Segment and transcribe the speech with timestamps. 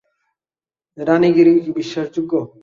[0.97, 2.31] রানি, গিরি কি বিশ্বাসযোগ্য?